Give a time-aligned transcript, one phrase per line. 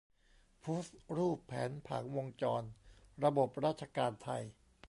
[0.59, 0.83] โพส
[1.17, 2.63] รูปแผนผังวงจร
[3.23, 4.43] ระบบราชการไทย